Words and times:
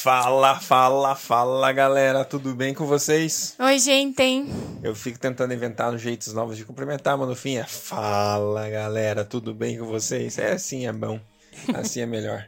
Fala, 0.00 0.60
fala, 0.60 1.16
fala 1.16 1.72
galera, 1.72 2.24
tudo 2.24 2.54
bem 2.54 2.72
com 2.72 2.86
vocês? 2.86 3.56
Oi, 3.58 3.80
gente. 3.80 4.22
hein? 4.22 4.46
Eu 4.80 4.94
fico 4.94 5.18
tentando 5.18 5.52
inventar 5.52 5.98
jeitos 5.98 6.32
novos 6.32 6.56
de 6.56 6.64
cumprimentar, 6.64 7.18
mas 7.18 7.26
no 7.28 7.34
fim 7.34 7.56
é 7.56 7.64
fala 7.64 8.70
galera, 8.70 9.24
tudo 9.24 9.52
bem 9.52 9.76
com 9.76 9.86
vocês? 9.86 10.38
É 10.38 10.52
assim, 10.52 10.86
é 10.86 10.92
bom, 10.92 11.18
assim 11.74 12.00
é 12.00 12.06
melhor. 12.06 12.46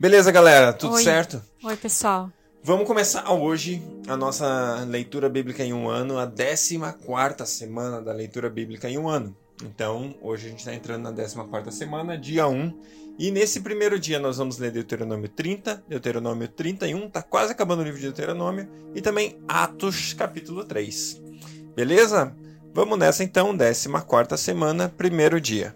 Beleza, 0.00 0.32
galera, 0.32 0.72
tudo 0.72 0.94
Oi. 0.94 1.02
certo? 1.02 1.42
Oi, 1.62 1.76
pessoal. 1.76 2.30
Vamos 2.62 2.86
começar 2.86 3.30
hoje 3.30 3.82
a 4.08 4.16
nossa 4.16 4.82
leitura 4.88 5.28
bíblica 5.28 5.62
em 5.62 5.74
um 5.74 5.90
ano, 5.90 6.18
a 6.18 6.26
14 6.26 6.78
quarta 7.04 7.44
semana 7.44 8.00
da 8.00 8.14
leitura 8.14 8.48
bíblica 8.48 8.88
em 8.88 8.96
um 8.96 9.06
ano. 9.06 9.36
Então, 9.62 10.14
hoje 10.22 10.46
a 10.46 10.50
gente 10.50 10.60
está 10.60 10.74
entrando 10.74 11.02
na 11.02 11.10
14 11.10 11.36
quarta 11.50 11.70
semana, 11.70 12.16
dia 12.16 12.48
1, 12.48 12.72
e 13.18 13.30
nesse 13.30 13.60
primeiro 13.60 13.98
dia 13.98 14.18
nós 14.18 14.36
vamos 14.36 14.58
ler 14.58 14.70
Deuteronômio 14.70 15.28
30, 15.28 15.84
Deuteronômio 15.88 16.48
31, 16.48 17.08
tá 17.08 17.22
quase 17.22 17.52
acabando 17.52 17.80
o 17.80 17.84
livro 17.84 17.98
de 17.98 18.06
Deuteronômio, 18.06 18.68
e 18.94 19.00
também 19.00 19.38
Atos 19.48 20.12
capítulo 20.12 20.64
3. 20.64 21.22
Beleza? 21.74 22.36
Vamos 22.74 22.98
nessa 22.98 23.24
então, 23.24 23.56
14 23.56 23.88
quarta 24.06 24.36
semana, 24.36 24.88
primeiro 24.88 25.40
dia. 25.40 25.74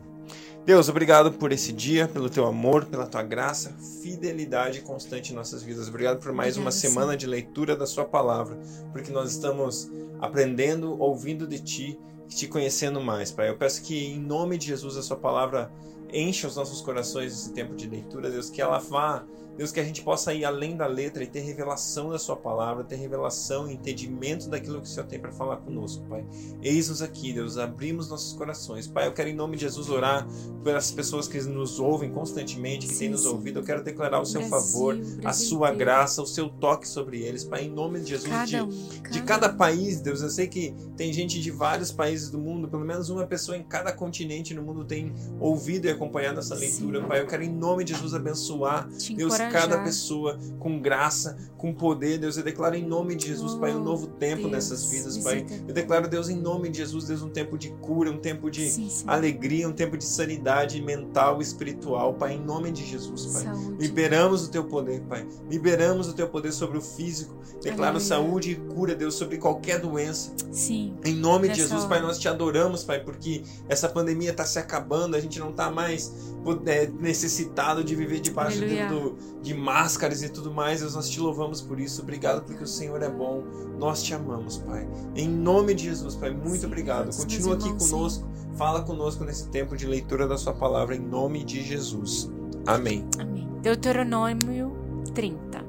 Deus, 0.67 0.91
obrigado 0.91 1.33
por 1.33 1.51
esse 1.51 1.73
dia, 1.73 2.07
pelo 2.07 2.29
teu 2.29 2.47
amor, 2.47 2.85
pela 2.85 3.07
tua 3.07 3.23
graça, 3.23 3.75
fidelidade 4.03 4.83
constante 4.83 5.33
em 5.33 5.35
nossas 5.35 5.63
vidas. 5.63 5.89
Obrigado 5.89 6.21
por 6.21 6.33
mais 6.33 6.59
uma 6.59 6.71
semana 6.71 7.17
de 7.17 7.27
leitura 7.27 7.75
da 7.75 7.87
sua 7.87 8.05
palavra, 8.05 8.59
porque 8.93 9.11
nós 9.11 9.33
estamos 9.33 9.91
aprendendo, 10.21 11.01
ouvindo 11.01 11.47
de 11.47 11.59
ti, 11.59 11.99
te 12.29 12.47
conhecendo 12.47 13.01
mais, 13.01 13.33
Pai. 13.33 13.49
Eu 13.49 13.57
peço 13.57 13.83
que 13.83 14.13
em 14.13 14.21
nome 14.21 14.59
de 14.59 14.67
Jesus 14.67 14.99
a 14.99 15.03
sua 15.03 15.17
palavra 15.17 15.73
encha 16.13 16.47
os 16.47 16.57
nossos 16.57 16.81
corações 16.81 17.33
nesse 17.33 17.53
tempo 17.53 17.75
de 17.75 17.89
leitura, 17.89 18.31
Deus, 18.31 18.51
que 18.51 18.61
ela 18.61 18.79
vá 18.79 19.25
Deus, 19.57 19.73
que 19.73 19.81
a 19.81 19.85
gente 19.85 20.03
possa 20.03 20.33
ir 20.33 20.45
além 20.45 20.77
da 20.77 20.87
letra 20.87 21.23
e 21.23 21.27
ter 21.27 21.41
revelação 21.41 22.11
da 22.11 22.19
Sua 22.19 22.37
palavra, 22.37 22.83
ter 22.85 22.97
revelação 22.97 23.71
e 23.71 23.75
entendimento 23.75 24.49
daquilo 24.49 24.81
que 24.81 24.87
o 24.87 24.91
Senhor 24.91 25.07
tem 25.07 25.19
para 25.19 25.31
falar 25.33 25.57
conosco, 25.59 26.03
Pai. 26.09 26.25
Eis-nos 26.63 27.03
aqui, 27.03 27.33
Deus, 27.33 27.59
abrimos 27.59 28.09
nossos 28.09 28.33
corações. 28.33 28.87
Pai, 28.87 29.07
eu 29.07 29.13
quero 29.13 29.29
em 29.29 29.35
nome 29.35 29.57
de 29.57 29.63
Jesus 29.63 29.91
orar 29.91 30.27
pelas 30.65 30.91
pessoas 30.91 31.29
que 31.29 31.39
nos 31.43 31.79
ouvem 31.79 32.11
constantemente, 32.11 32.87
que 32.87 32.93
Sim, 32.95 32.99
têm 33.01 33.09
nos 33.11 33.23
sim. 33.23 33.29
ouvido. 33.29 33.59
Eu 33.61 33.65
quero 33.65 33.83
declarar 33.85 34.21
o 34.21 34.25
Seu 34.25 34.41
Brasil, 34.41 34.59
favor, 34.73 34.95
a 34.95 35.21
Brasil 35.23 35.47
Sua 35.49 35.69
inteiro. 35.69 35.79
graça, 35.79 36.23
o 36.23 36.27
Seu 36.27 36.49
toque 36.49 36.89
sobre 36.89 37.21
eles, 37.23 37.45
Pai, 37.45 37.65
em 37.65 37.71
nome 37.71 38.01
de 38.01 38.11
Jesus. 38.11 38.31
de, 38.31 38.31
Cada 38.57 38.65
um. 38.65 39.11
de 39.11 39.23
cada 39.23 39.49
país, 39.51 40.01
Deus, 40.01 40.23
eu 40.23 40.31
sei 40.31 40.47
que 40.49 40.75
tem 40.97 41.13
gente 41.13 41.41
de 41.41 41.51
vários 41.51 41.91
países 41.93 42.31
do 42.31 42.39
mundo, 42.39 42.69
pelo 42.69 42.85
menos 42.85 43.11
uma 43.11 43.27
pessoa 43.27 43.57
em 43.57 43.63
cada 43.63 43.93
continente 43.93 44.55
no 44.55 44.63
mundo 44.63 44.85
tem 44.85 45.13
ouvido 45.39 45.87
e 45.87 45.91
acompanhado 45.91 46.39
essa 46.41 46.55
Sim. 46.55 46.61
leitura, 46.63 47.03
Pai. 47.07 47.21
Eu 47.21 47.27
quero 47.27 47.43
em 47.43 47.53
nome 47.53 47.85
de 47.85 47.93
Jesus 47.93 48.15
abençoar 48.15 48.89
Te 48.91 49.15
Deus. 49.15 49.33
Cada 49.49 49.79
pessoa 49.83 50.39
com 50.59 50.81
graça, 50.81 51.37
com 51.57 51.73
poder, 51.75 52.19
Deus, 52.19 52.37
eu 52.37 52.43
declaro 52.43 52.75
em 52.75 52.85
nome 52.87 53.15
de 53.15 53.27
Jesus, 53.29 53.55
Pai, 53.55 53.75
um 53.75 53.81
Oh, 53.81 53.85
novo 53.85 54.07
tempo 54.09 54.43
Deus, 54.43 54.53
nessas 54.53 54.85
vidas, 54.91 55.19
Pai. 55.19 55.47
Eu 55.67 55.75
declaro, 55.75 56.09
Deus, 56.09 56.29
em 56.29 56.37
nome 56.37 56.69
de 56.69 56.79
Jesus, 56.79 57.07
Deus, 57.07 57.23
um 57.23 57.29
tempo 57.31 57.57
de 57.59 57.71
cura, 57.81 58.11
um 58.11 58.19
tempo 58.19 58.51
de 58.51 58.69
Sim, 58.71 58.89
sim. 58.91 59.05
alegria, 59.07 59.69
um 59.69 59.73
tempo 59.73 59.97
de 59.97 60.05
sanidade 60.05 60.81
mental 60.83 61.41
e 61.41 61.43
espiritual, 61.43 62.15
Pai, 62.15 62.35
em 62.35 62.41
nome 62.41 62.71
de 62.71 62.85
Jesus, 62.85 63.27
Pai. 63.27 63.45
Saúde. 63.45 63.77
Liberamos 63.79 64.47
o 64.47 64.51
teu 64.51 64.65
poder, 64.65 65.01
Pai. 65.03 65.27
Liberamos 65.51 66.09
o 66.09 66.13
teu 66.15 66.29
poder 66.29 66.53
sobre 66.53 66.79
o 66.79 66.81
físico. 66.83 67.39
Declaro 67.63 67.97
Aleluia. 67.97 68.01
saúde 68.01 68.51
e 68.53 68.55
cura, 68.75 68.95
Deus, 68.95 69.15
sobre 69.15 69.37
qualquer 69.37 69.79
doença. 69.81 70.33
Sim. 70.51 70.95
Em 71.05 71.15
nome 71.15 71.49
de 71.49 71.57
Jesus, 71.57 71.81
hora. 71.81 71.89
Pai, 71.91 72.01
nós 72.01 72.19
te 72.19 72.27
adoramos, 72.27 72.83
Pai, 72.85 73.01
porque 73.05 73.43
essa 73.69 73.87
pandemia 73.89 74.31
está 74.31 74.47
se 74.47 74.59
acabando, 74.59 75.15
a 75.15 75.21
gente 75.21 75.39
não 75.39 75.51
está 75.51 75.71
mais 75.71 76.33
é, 76.67 76.87
necessitado 76.87 77.85
de 77.85 77.95
viver 77.95 78.21
debaixo 78.21 78.61
do- 78.89 79.17
de 79.43 79.55
máscaras 79.55 80.23
e 80.23 80.29
tudo 80.29 80.53
mais. 80.53 80.81
Deus, 80.81 80.95
nós 80.95 81.09
te 81.09 81.21
louvamos 81.21 81.61
por 81.61 81.81
isso. 81.81 82.03
Obrigado 82.03 82.43
porque 82.45 82.65
o 82.65 82.67
Senhor 82.67 83.03
é 83.03 83.09
bom. 83.09 83.43
Nós 83.79 84.03
te 84.03 84.15
amamos, 84.15 84.59
Pai. 84.59 84.89
Em 85.15 85.29
nome 85.29 85.75
de 85.75 85.85
Jesus, 85.85 86.15
Pai, 86.15 86.31
muito 86.31 86.61
Sim, 86.61 86.67
obrigado. 86.67 87.17
Continua 87.17 87.55
aqui 87.55 87.67
irmãos, 87.67 87.91
conosco. 87.91 88.29
Fala 88.55 88.83
conosco 88.83 89.25
nesse 89.25 89.49
tempo 89.49 89.77
de 89.77 89.87
leitura 89.87 90.27
da 90.27 90.37
Sua 90.37 90.53
palavra, 90.53 90.95
em 90.95 91.01
nome 91.01 91.45
de 91.45 91.63
Jesus. 91.63 92.31
Amém. 92.67 93.09
Amém. 93.19 93.49
Deuteronômio 93.63 94.77
30. 95.15 95.60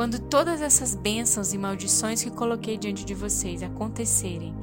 Quando 0.00 0.18
todas 0.18 0.62
essas 0.62 0.94
bênçãos 0.94 1.52
e 1.52 1.58
maldições 1.58 2.24
que 2.24 2.30
coloquei 2.30 2.78
diante 2.78 3.04
de 3.04 3.12
vocês 3.12 3.62
acontecerem 3.62 4.54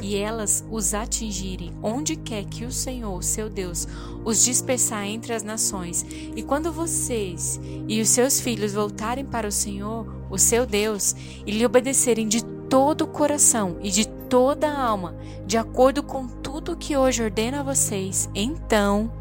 e 0.00 0.16
elas 0.16 0.64
os 0.70 0.94
atingirem 0.94 1.70
onde 1.82 2.16
quer 2.16 2.46
que 2.46 2.64
o 2.64 2.72
Senhor, 2.72 3.22
seu 3.22 3.50
Deus, 3.50 3.86
os 4.24 4.42
dispersar 4.42 5.04
entre 5.04 5.34
as 5.34 5.42
nações, 5.42 6.02
e 6.34 6.42
quando 6.42 6.72
vocês 6.72 7.60
e 7.86 8.00
os 8.00 8.08
seus 8.08 8.40
filhos 8.40 8.72
voltarem 8.72 9.26
para 9.26 9.46
o 9.46 9.52
Senhor, 9.52 10.06
o 10.30 10.38
seu 10.38 10.64
Deus, 10.64 11.14
e 11.44 11.50
lhe 11.50 11.66
obedecerem 11.66 12.26
de 12.26 12.42
todo 12.42 13.02
o 13.02 13.06
coração 13.06 13.76
e 13.82 13.90
de 13.90 14.08
toda 14.08 14.66
a 14.66 14.82
alma, 14.82 15.14
de 15.46 15.58
acordo 15.58 16.02
com 16.02 16.26
tudo 16.26 16.72
o 16.72 16.76
que 16.76 16.96
hoje 16.96 17.22
ordeno 17.22 17.58
a 17.58 17.62
vocês, 17.62 18.30
então 18.34 19.12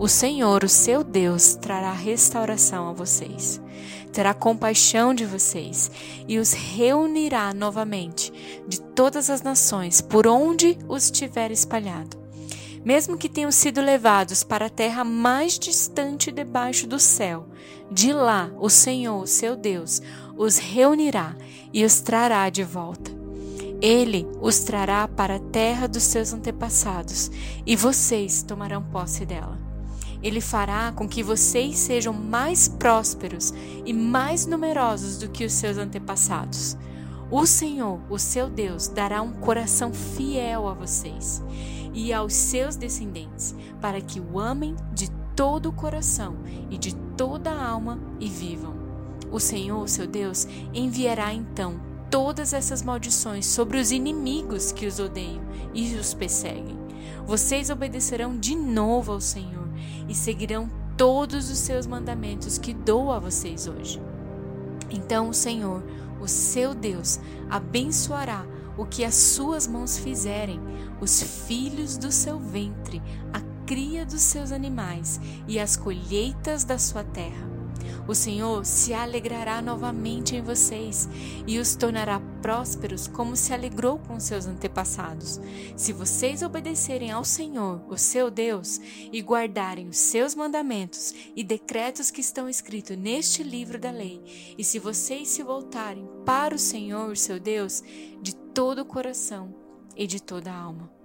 o 0.00 0.08
Senhor, 0.08 0.64
o 0.64 0.68
seu 0.68 1.04
Deus, 1.04 1.56
trará 1.56 1.92
restauração 1.92 2.88
a 2.88 2.92
vocês. 2.94 3.60
Terá 4.10 4.32
compaixão 4.32 5.12
de 5.12 5.26
vocês 5.26 5.90
e 6.26 6.38
os 6.38 6.54
reunirá 6.54 7.52
novamente 7.52 8.32
de 8.66 8.80
todas 8.80 9.28
as 9.28 9.42
nações 9.42 10.00
por 10.00 10.26
onde 10.26 10.78
os 10.88 11.10
tiver 11.10 11.50
espalhado. 11.50 12.18
Mesmo 12.82 13.18
que 13.18 13.28
tenham 13.28 13.52
sido 13.52 13.82
levados 13.82 14.42
para 14.42 14.66
a 14.66 14.70
terra 14.70 15.04
mais 15.04 15.58
distante 15.58 16.32
debaixo 16.32 16.86
do 16.86 16.98
céu, 16.98 17.46
de 17.92 18.10
lá 18.10 18.50
o 18.58 18.70
Senhor, 18.70 19.22
o 19.22 19.26
seu 19.26 19.54
Deus, 19.54 20.00
os 20.34 20.56
reunirá 20.56 21.36
e 21.74 21.84
os 21.84 22.00
trará 22.00 22.48
de 22.48 22.64
volta. 22.64 23.10
Ele 23.82 24.26
os 24.40 24.60
trará 24.60 25.06
para 25.06 25.36
a 25.36 25.40
terra 25.40 25.86
dos 25.86 26.04
seus 26.04 26.32
antepassados 26.32 27.30
e 27.66 27.76
vocês 27.76 28.42
tomarão 28.42 28.82
posse 28.82 29.26
dela. 29.26 29.69
Ele 30.22 30.40
fará 30.40 30.92
com 30.92 31.08
que 31.08 31.22
vocês 31.22 31.78
sejam 31.78 32.12
mais 32.12 32.68
prósperos 32.68 33.54
e 33.84 33.92
mais 33.92 34.46
numerosos 34.46 35.18
do 35.18 35.28
que 35.28 35.44
os 35.44 35.52
seus 35.52 35.78
antepassados. 35.78 36.76
O 37.30 37.46
Senhor, 37.46 38.00
o 38.10 38.18
seu 38.18 38.50
Deus, 38.50 38.88
dará 38.88 39.22
um 39.22 39.32
coração 39.32 39.94
fiel 39.94 40.68
a 40.68 40.74
vocês 40.74 41.42
e 41.94 42.12
aos 42.12 42.34
seus 42.34 42.76
descendentes, 42.76 43.54
para 43.80 44.00
que 44.00 44.20
o 44.20 44.38
amem 44.38 44.74
de 44.92 45.10
todo 45.34 45.68
o 45.68 45.72
coração 45.72 46.36
e 46.70 46.76
de 46.76 46.94
toda 47.16 47.50
a 47.50 47.68
alma 47.68 47.98
e 48.18 48.28
vivam. 48.28 48.74
O 49.30 49.38
Senhor, 49.38 49.88
seu 49.88 50.06
Deus, 50.06 50.46
enviará 50.74 51.32
então 51.32 51.80
todas 52.10 52.52
essas 52.52 52.82
maldições 52.82 53.46
sobre 53.46 53.78
os 53.78 53.92
inimigos 53.92 54.72
que 54.72 54.86
os 54.86 54.98
odeiam 54.98 55.40
e 55.72 55.94
os 55.94 56.12
perseguem. 56.12 56.78
Vocês 57.24 57.70
obedecerão 57.70 58.36
de 58.36 58.56
novo 58.56 59.12
ao 59.12 59.20
Senhor 59.20 59.69
e 60.08 60.14
seguirão 60.14 60.70
todos 60.96 61.50
os 61.50 61.58
seus 61.58 61.86
mandamentos 61.86 62.58
que 62.58 62.74
dou 62.74 63.10
a 63.10 63.18
vocês 63.18 63.66
hoje. 63.66 64.00
Então 64.90 65.28
o 65.28 65.34
Senhor, 65.34 65.82
o 66.20 66.28
seu 66.28 66.74
Deus, 66.74 67.20
abençoará 67.48 68.44
o 68.76 68.84
que 68.84 69.04
as 69.04 69.14
suas 69.14 69.66
mãos 69.66 69.98
fizerem, 69.98 70.60
os 71.00 71.22
filhos 71.46 71.96
do 71.96 72.10
seu 72.10 72.38
ventre, 72.38 73.02
a 73.32 73.40
cria 73.66 74.04
dos 74.04 74.22
seus 74.22 74.52
animais 74.52 75.20
e 75.46 75.58
as 75.58 75.76
colheitas 75.76 76.64
da 76.64 76.78
sua 76.78 77.04
terra. 77.04 77.59
O 78.10 78.14
Senhor 78.14 78.66
se 78.66 78.92
alegrará 78.92 79.62
novamente 79.62 80.34
em 80.34 80.42
vocês 80.42 81.08
e 81.46 81.60
os 81.60 81.76
tornará 81.76 82.20
prósperos 82.42 83.06
como 83.06 83.36
se 83.36 83.54
alegrou 83.54 84.00
com 84.00 84.18
seus 84.18 84.46
antepassados. 84.46 85.40
Se 85.76 85.92
vocês 85.92 86.42
obedecerem 86.42 87.12
ao 87.12 87.24
Senhor, 87.24 87.80
o 87.88 87.96
seu 87.96 88.28
Deus, 88.28 88.80
e 89.12 89.22
guardarem 89.22 89.88
os 89.88 89.98
seus 89.98 90.34
mandamentos 90.34 91.14
e 91.36 91.44
decretos 91.44 92.10
que 92.10 92.20
estão 92.20 92.48
escritos 92.48 92.96
neste 92.96 93.44
livro 93.44 93.78
da 93.78 93.92
lei, 93.92 94.20
e 94.58 94.64
se 94.64 94.80
vocês 94.80 95.28
se 95.28 95.44
voltarem 95.44 96.08
para 96.26 96.52
o 96.52 96.58
Senhor, 96.58 97.12
o 97.12 97.16
seu 97.16 97.38
Deus, 97.38 97.80
de 98.20 98.34
todo 98.34 98.80
o 98.80 98.84
coração 98.84 99.54
e 99.94 100.04
de 100.04 100.20
toda 100.20 100.50
a 100.50 100.58
alma. 100.60 100.99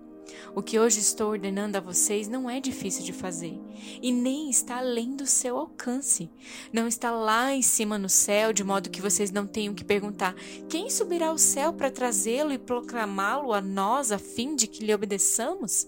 O 0.55 0.61
que 0.61 0.79
hoje 0.79 0.99
estou 0.99 1.31
ordenando 1.31 1.77
a 1.77 1.81
vocês 1.81 2.27
não 2.27 2.49
é 2.49 2.59
difícil 2.59 3.03
de 3.03 3.13
fazer 3.13 3.59
e 4.01 4.11
nem 4.11 4.49
está 4.49 4.77
além 4.77 5.15
do 5.15 5.25
seu 5.25 5.57
alcance. 5.57 6.29
Não 6.71 6.87
está 6.87 7.11
lá 7.11 7.53
em 7.53 7.61
cima 7.61 7.97
no 7.97 8.09
céu, 8.09 8.53
de 8.53 8.63
modo 8.63 8.89
que 8.89 9.01
vocês 9.01 9.31
não 9.31 9.45
tenham 9.45 9.73
que 9.73 9.83
perguntar: 9.83 10.35
quem 10.69 10.89
subirá 10.89 11.27
ao 11.27 11.37
céu 11.37 11.73
para 11.73 11.91
trazê-lo 11.91 12.53
e 12.53 12.57
proclamá-lo 12.57 13.53
a 13.53 13.61
nós 13.61 14.11
a 14.11 14.17
fim 14.17 14.55
de 14.55 14.67
que 14.67 14.85
lhe 14.85 14.93
obedeçamos? 14.93 15.87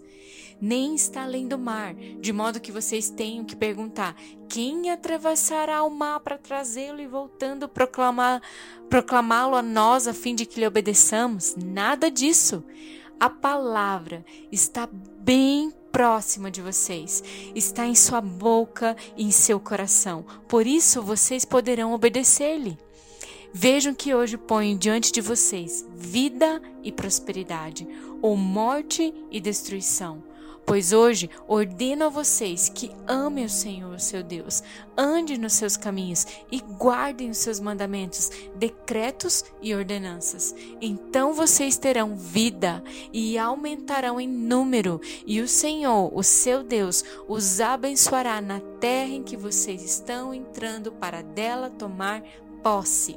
Nem 0.60 0.96
está 0.96 1.24
além 1.24 1.48
do 1.48 1.58
mar, 1.58 1.94
de 1.94 2.34
modo 2.34 2.60
que 2.60 2.72
vocês 2.72 3.10
tenham 3.10 3.46
que 3.46 3.56
perguntar: 3.56 4.16
quem 4.50 4.90
atravessará 4.90 5.84
o 5.84 5.90
mar 5.90 6.20
para 6.20 6.38
trazê-lo 6.38 7.00
e 7.00 7.08
voltando 7.08 7.70
proclamá-lo 7.70 9.56
a 9.56 9.62
nós 9.62 10.08
a 10.08 10.14
fim 10.14 10.34
de 10.34 10.46
que 10.46 10.60
lhe 10.60 10.68
obedeçamos? 10.68 11.56
Nada 11.56 12.10
disso. 12.10 12.64
A 13.20 13.30
palavra 13.30 14.24
está 14.52 14.88
bem 14.92 15.74
próxima 15.92 16.52
de 16.52 16.62
vocês, 16.62 17.24
está 17.56 17.88
em 17.88 17.96
sua 17.96 18.22
boca 18.22 18.96
e 19.16 19.24
em 19.24 19.32
seu 19.32 19.60
coração. 19.60 20.24
Por 20.48 20.68
isso 20.68 21.02
vocês 21.02 21.44
poderão 21.44 21.94
obedecer-lhe. 21.94 22.78
Vejam 23.52 23.96
que 23.96 24.14
hoje 24.14 24.38
ponho 24.38 24.78
diante 24.78 25.12
de 25.12 25.20
vocês 25.20 25.84
vida 25.96 26.62
e 26.84 26.92
prosperidade, 26.92 27.88
ou 28.22 28.38
morte 28.38 29.12
e 29.32 29.42
destruição. 29.42 30.22
Pois 30.68 30.92
hoje 30.92 31.30
ordeno 31.48 32.08
a 32.08 32.10
vocês 32.10 32.68
que 32.68 32.92
amem 33.08 33.46
o 33.46 33.50
Senhor, 33.50 33.98
seu 34.02 34.22
Deus, 34.22 34.62
ande 34.98 35.38
nos 35.38 35.54
seus 35.54 35.78
caminhos 35.78 36.28
e 36.52 36.60
guardem 36.60 37.30
os 37.30 37.38
seus 37.38 37.58
mandamentos, 37.58 38.30
decretos 38.54 39.46
e 39.62 39.74
ordenanças. 39.74 40.54
Então 40.82 41.34
vocês 41.34 41.78
terão 41.78 42.18
vida 42.18 42.84
e 43.14 43.38
aumentarão 43.38 44.20
em 44.20 44.28
número, 44.28 45.00
e 45.26 45.40
o 45.40 45.48
Senhor, 45.48 46.12
o 46.14 46.22
seu 46.22 46.62
Deus, 46.62 47.02
os 47.30 47.62
abençoará 47.62 48.42
na 48.42 48.60
terra 48.60 49.14
em 49.14 49.24
que 49.24 49.38
vocês 49.38 49.82
estão 49.82 50.34
entrando 50.34 50.92
para 50.92 51.22
dela 51.22 51.70
tomar 51.70 52.22
posse. 52.62 53.16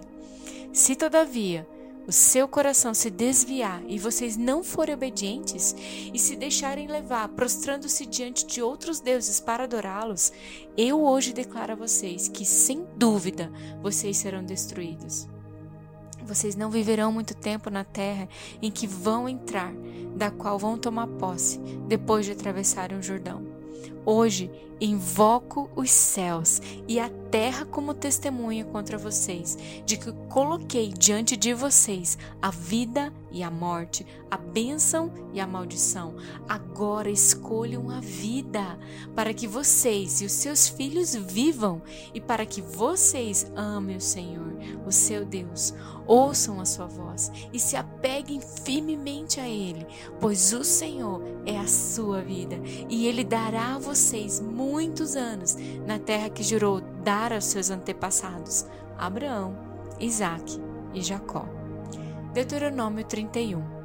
Se 0.72 0.94
todavia 0.94 1.66
o 2.06 2.12
seu 2.12 2.48
coração 2.48 2.92
se 2.92 3.10
desviar 3.10 3.82
e 3.86 3.98
vocês 3.98 4.36
não 4.36 4.64
forem 4.64 4.94
obedientes 4.94 5.74
e 6.12 6.18
se 6.18 6.34
deixarem 6.34 6.88
levar, 6.88 7.28
prostrando-se 7.28 8.06
diante 8.06 8.46
de 8.46 8.62
outros 8.62 9.00
deuses 9.00 9.40
para 9.40 9.64
adorá-los, 9.64 10.32
eu 10.76 11.02
hoje 11.02 11.32
declaro 11.32 11.72
a 11.72 11.76
vocês 11.76 12.28
que, 12.28 12.44
sem 12.44 12.86
dúvida, 12.96 13.50
vocês 13.82 14.16
serão 14.16 14.42
destruídos. 14.42 15.28
Vocês 16.22 16.54
não 16.54 16.70
viverão 16.70 17.10
muito 17.12 17.34
tempo 17.34 17.70
na 17.70 17.84
terra 17.84 18.28
em 18.60 18.70
que 18.70 18.86
vão 18.86 19.28
entrar, 19.28 19.72
da 20.14 20.30
qual 20.30 20.58
vão 20.58 20.78
tomar 20.78 21.06
posse, 21.06 21.58
depois 21.88 22.26
de 22.26 22.32
atravessarem 22.32 22.98
o 22.98 23.02
Jordão. 23.02 23.44
Hoje 24.04 24.50
invoco 24.80 25.68
os 25.76 25.90
céus 25.90 26.60
e 26.88 26.98
a 26.98 27.10
terra 27.30 27.64
como 27.64 27.94
testemunha 27.94 28.64
contra 28.64 28.96
vocês, 28.96 29.56
de 29.84 29.96
que 29.96 30.10
coloquei 30.28 30.88
diante 30.88 31.36
de 31.36 31.52
vocês 31.52 32.18
a 32.40 32.50
vida 32.50 33.12
e 33.30 33.42
a 33.42 33.50
morte, 33.50 34.04
a 34.28 34.36
bênção 34.36 35.12
e 35.32 35.38
a 35.38 35.46
maldição. 35.46 36.16
Agora 36.48 37.10
escolham 37.10 37.90
a 37.90 38.00
vida, 38.00 38.78
para 39.14 39.34
que 39.34 39.46
vocês 39.46 40.22
e 40.22 40.24
os 40.24 40.32
seus 40.32 40.68
filhos 40.68 41.14
vivam 41.14 41.82
e 42.14 42.20
para 42.20 42.46
que 42.46 42.62
vocês 42.62 43.52
amem 43.54 43.96
o 43.96 44.00
Senhor, 44.00 44.56
o 44.86 44.90
seu 44.90 45.24
Deus. 45.24 45.74
Ouçam 46.06 46.60
a 46.60 46.64
sua 46.64 46.86
voz 46.86 47.30
e 47.52 47.60
se 47.60 47.76
apeguem 47.76 48.40
firmemente 48.40 49.38
a 49.38 49.48
Ele, 49.48 49.86
pois 50.18 50.52
o 50.52 50.64
Senhor 50.64 51.22
é 51.46 51.56
a 51.56 51.68
sua 51.68 52.22
vida 52.22 52.60
e 52.88 53.06
Ele 53.06 53.22
dará 53.22 53.76
a 53.76 53.78
vocês 53.78 53.89
muitos 54.40 55.16
anos 55.16 55.56
na 55.86 55.98
terra 55.98 56.30
que 56.30 56.42
jurou 56.42 56.80
dar 57.02 57.32
aos 57.32 57.44
seus 57.44 57.70
antepassados, 57.70 58.66
Abraão, 58.98 59.56
Isaque 59.98 60.60
e 60.94 61.02
Jacó. 61.02 61.46
Deuteronômio 62.32 63.04
31 63.04 63.80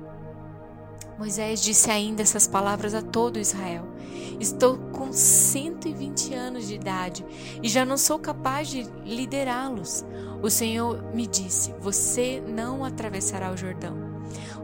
Moisés 1.18 1.62
disse 1.62 1.90
ainda 1.90 2.22
essas 2.22 2.46
palavras 2.46 2.94
a 2.94 3.02
todo 3.02 3.40
Israel. 3.40 3.86
Estou 4.40 4.78
com 4.92 5.14
120 5.14 6.34
anos 6.34 6.68
de 6.68 6.76
idade 6.76 7.26
e 7.64 7.70
já 7.70 7.86
não 7.86 7.98
sou 7.98 8.20
capaz 8.20 8.68
de 8.68 8.84
liderá-los. 9.06 10.06
O 10.42 10.50
Senhor 10.50 11.02
me 11.14 11.26
disse: 11.26 11.74
Você 11.80 12.44
não 12.46 12.84
atravessará 12.84 13.52
o 13.52 13.58
Jordão. 13.58 13.96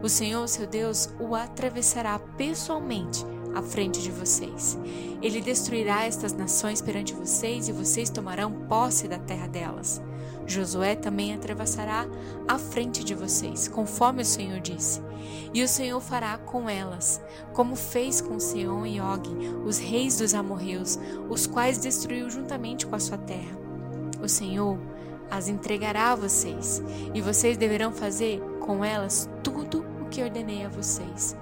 O 0.02 0.08
Senhor, 0.08 0.46
seu 0.46 0.66
Deus, 0.66 1.08
o 1.18 1.34
atravessará 1.34 2.18
pessoalmente 2.18 3.24
à 3.54 3.62
frente 3.62 4.00
de 4.02 4.10
vocês. 4.10 4.78
Ele 5.20 5.40
destruirá 5.40 6.04
estas 6.04 6.32
nações 6.32 6.80
perante 6.80 7.14
vocês 7.14 7.68
e 7.68 7.72
vocês 7.72 8.10
tomarão 8.10 8.52
posse 8.68 9.06
da 9.06 9.18
terra 9.18 9.46
delas. 9.46 10.02
Josué 10.46 10.96
também 10.96 11.34
atravessará 11.34 12.06
à 12.48 12.58
frente 12.58 13.04
de 13.04 13.14
vocês, 13.14 13.68
conforme 13.68 14.22
o 14.22 14.26
Senhor 14.26 14.60
disse. 14.60 15.00
E 15.54 15.62
o 15.62 15.68
Senhor 15.68 16.00
fará 16.00 16.36
com 16.38 16.68
elas, 16.68 17.20
como 17.52 17.76
fez 17.76 18.20
com 18.20 18.40
Seon 18.40 18.84
e 18.84 19.00
Og, 19.00 19.28
os 19.64 19.78
reis 19.78 20.18
dos 20.18 20.34
amorreus, 20.34 20.98
os 21.28 21.46
quais 21.46 21.78
destruiu 21.78 22.28
juntamente 22.28 22.86
com 22.86 22.96
a 22.96 23.00
sua 23.00 23.18
terra. 23.18 23.56
O 24.20 24.28
Senhor 24.28 24.78
as 25.30 25.48
entregará 25.48 26.12
a 26.12 26.16
vocês, 26.16 26.82
e 27.14 27.20
vocês 27.20 27.56
deverão 27.56 27.92
fazer 27.92 28.40
com 28.60 28.84
elas 28.84 29.28
tudo 29.42 29.84
o 30.00 30.08
que 30.10 30.22
ordenei 30.22 30.64
a 30.64 30.68
vocês. 30.68 31.36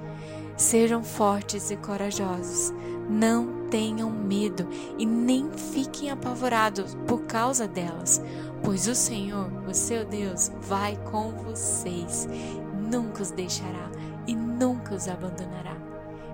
Sejam 0.60 1.02
fortes 1.02 1.70
e 1.70 1.76
corajosos, 1.78 2.70
não 3.08 3.66
tenham 3.70 4.10
medo 4.10 4.68
e 4.98 5.06
nem 5.06 5.50
fiquem 5.50 6.10
apavorados 6.10 6.94
por 7.08 7.22
causa 7.22 7.66
delas, 7.66 8.20
pois 8.62 8.86
o 8.86 8.94
Senhor, 8.94 9.50
o 9.66 9.72
seu 9.72 10.04
Deus, 10.04 10.52
vai 10.60 10.98
com 11.10 11.30
vocês, 11.30 12.28
nunca 12.78 13.22
os 13.22 13.30
deixará 13.30 13.90
e 14.26 14.36
nunca 14.36 14.94
os 14.94 15.08
abandonará. 15.08 15.74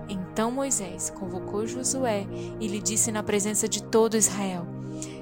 Então 0.09 0.51
Moisés 0.51 1.09
convocou 1.09 1.65
Josué 1.65 2.27
e 2.59 2.67
lhe 2.67 2.81
disse 2.81 3.13
na 3.13 3.23
presença 3.23 3.65
de 3.65 3.81
todo 3.81 4.17
Israel: 4.17 4.67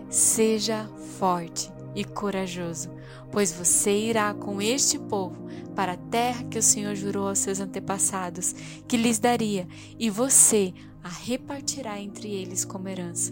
Seja 0.10 0.90
forte 1.19 1.72
e 1.94 2.04
corajoso, 2.04 2.90
pois 3.31 3.51
você 3.51 3.92
irá 3.92 4.34
com 4.34 4.60
este 4.60 4.98
povo 4.98 5.45
para 5.75 5.94
a 5.94 5.98
terra 5.98 6.44
que 6.45 6.57
o 6.57 6.63
Senhor 6.63 6.95
jurou 6.95 7.27
aos 7.27 7.39
seus 7.39 7.60
antepassados 7.60 8.54
que 8.88 8.98
lhes 8.98 9.19
daria, 9.19 9.68
e 10.00 10.10
você 10.10 10.74
a 11.04 11.10
repartirá 11.10 12.01
entre 12.01 12.30
eles 12.30 12.66
como 12.66 12.88
herança. 12.88 13.31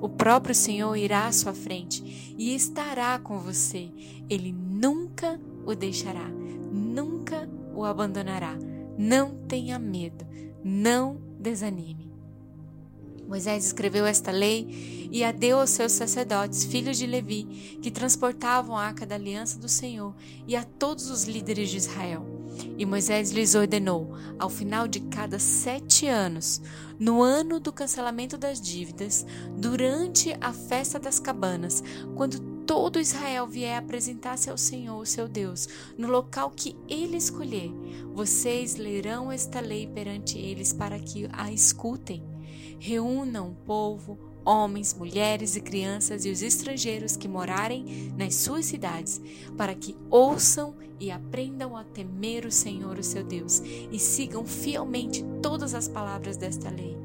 O 0.00 0.08
próprio 0.08 0.54
Senhor 0.54 0.96
irá 0.96 1.26
à 1.26 1.32
sua 1.32 1.54
frente 1.54 2.34
e 2.36 2.52
estará 2.52 3.16
com 3.20 3.38
você. 3.38 3.88
Ele 4.28 4.50
nunca 4.50 5.40
o 5.64 5.76
deixará, 5.76 6.28
nunca 6.28 7.48
o 7.72 7.84
abandonará. 7.84 8.56
Não 8.98 9.36
tenha 9.46 9.78
medo, 9.78 10.26
não 10.64 11.20
desanime. 11.38 12.01
Moisés 13.32 13.64
escreveu 13.64 14.04
esta 14.04 14.30
lei 14.30 15.08
e 15.10 15.24
a 15.24 15.32
deu 15.32 15.58
aos 15.58 15.70
seus 15.70 15.92
sacerdotes, 15.92 16.64
filhos 16.64 16.98
de 16.98 17.06
Levi, 17.06 17.78
que 17.80 17.90
transportavam 17.90 18.76
a 18.76 18.84
arca 18.84 19.06
da 19.06 19.14
aliança 19.14 19.58
do 19.58 19.70
Senhor, 19.70 20.14
e 20.46 20.54
a 20.54 20.62
todos 20.62 21.08
os 21.08 21.24
líderes 21.24 21.70
de 21.70 21.78
Israel. 21.78 22.26
E 22.76 22.84
Moisés 22.84 23.30
lhes 23.30 23.54
ordenou, 23.54 24.14
ao 24.38 24.50
final 24.50 24.86
de 24.86 25.00
cada 25.00 25.38
sete 25.38 26.06
anos, 26.06 26.60
no 26.98 27.22
ano 27.22 27.58
do 27.58 27.72
cancelamento 27.72 28.36
das 28.36 28.60
dívidas, 28.60 29.24
durante 29.56 30.36
a 30.38 30.52
festa 30.52 30.98
das 30.98 31.18
cabanas, 31.18 31.82
quando 32.14 32.38
todo 32.66 33.00
Israel 33.00 33.46
vier 33.46 33.78
apresentar-se 33.78 34.50
ao 34.50 34.58
Senhor, 34.58 35.06
seu 35.06 35.26
Deus, 35.26 35.66
no 35.96 36.08
local 36.08 36.50
que 36.50 36.76
ele 36.86 37.16
escolher, 37.16 37.70
vocês 38.12 38.76
lerão 38.76 39.32
esta 39.32 39.58
lei 39.58 39.86
perante 39.86 40.38
eles 40.38 40.74
para 40.74 40.98
que 40.98 41.26
a 41.32 41.50
escutem 41.50 42.31
reúnam 42.82 43.50
o 43.50 43.54
povo, 43.64 44.18
homens, 44.44 44.92
mulheres 44.92 45.54
e 45.54 45.60
crianças 45.60 46.24
e 46.24 46.30
os 46.30 46.42
estrangeiros 46.42 47.16
que 47.16 47.28
morarem 47.28 48.12
nas 48.18 48.34
suas 48.34 48.66
cidades, 48.66 49.20
para 49.56 49.72
que 49.72 49.96
ouçam 50.10 50.74
e 50.98 51.08
aprendam 51.08 51.76
a 51.76 51.84
temer 51.84 52.44
o 52.44 52.50
Senhor, 52.50 52.98
o 52.98 53.02
seu 53.04 53.22
Deus, 53.22 53.62
e 53.92 54.00
sigam 54.00 54.44
fielmente 54.44 55.24
todas 55.40 55.74
as 55.74 55.86
palavras 55.86 56.36
desta 56.36 56.70
lei. 56.70 56.98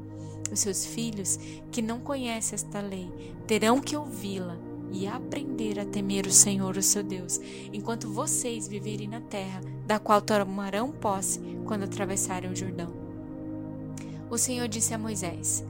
Os 0.50 0.58
seus 0.58 0.84
filhos, 0.84 1.38
que 1.70 1.80
não 1.80 2.00
conhecem 2.00 2.56
esta 2.56 2.80
lei, 2.80 3.08
terão 3.46 3.80
que 3.80 3.96
ouvi-la 3.96 4.58
e 4.90 5.06
aprender 5.06 5.78
a 5.78 5.84
temer 5.84 6.26
o 6.26 6.32
Senhor, 6.32 6.76
o 6.76 6.82
seu 6.82 7.04
Deus, 7.04 7.38
enquanto 7.72 8.12
vocês 8.12 8.66
viverem 8.66 9.06
na 9.06 9.20
terra, 9.20 9.60
da 9.86 10.00
qual 10.00 10.20
tomarão 10.20 10.90
posse 10.90 11.38
quando 11.64 11.84
atravessarem 11.84 12.50
o 12.50 12.56
Jordão. 12.56 13.07
O 14.30 14.36
Senhor 14.36 14.68
disse 14.68 14.92
a 14.92 14.98
Moisés: 14.98 15.64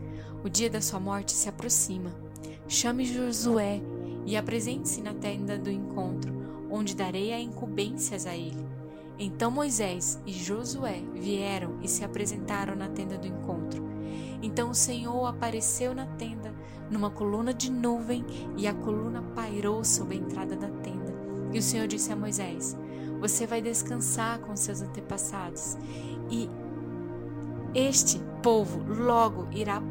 O 0.44 0.48
dia 0.48 0.68
da 0.68 0.80
sua 0.80 0.98
morte 0.98 1.32
se 1.32 1.48
aproxima. 1.48 2.10
Chame 2.66 3.04
Josué 3.04 3.80
e 4.26 4.36
apresente-se 4.36 5.00
na 5.00 5.14
tenda 5.14 5.56
do 5.56 5.70
encontro, 5.70 6.32
onde 6.70 6.96
darei 6.96 7.32
a 7.32 7.40
incumbências 7.40 8.26
a 8.26 8.36
ele. 8.36 8.66
Então 9.18 9.50
Moisés 9.50 10.20
e 10.26 10.32
Josué 10.32 11.02
vieram 11.14 11.78
e 11.82 11.88
se 11.88 12.04
apresentaram 12.04 12.74
na 12.74 12.88
tenda 12.88 13.16
do 13.16 13.26
encontro. 13.26 13.82
Então 14.42 14.70
o 14.70 14.74
Senhor 14.74 15.26
apareceu 15.26 15.94
na 15.94 16.06
tenda 16.06 16.52
numa 16.90 17.10
coluna 17.10 17.54
de 17.54 17.70
nuvem 17.70 18.24
e 18.56 18.66
a 18.66 18.74
coluna 18.74 19.22
pairou 19.34 19.84
sobre 19.84 20.16
a 20.16 20.20
entrada 20.20 20.56
da 20.56 20.68
tenda. 20.68 21.14
E 21.52 21.58
o 21.58 21.62
Senhor 21.62 21.86
disse 21.86 22.12
a 22.12 22.16
Moisés: 22.16 22.76
Você 23.20 23.46
vai 23.46 23.62
descansar 23.62 24.40
com 24.40 24.54
seus 24.56 24.82
antepassados 24.82 25.76
e 26.30 26.48
este 27.74 28.20
povo 28.42 28.82
logo 28.86 29.48
irá 29.52 29.82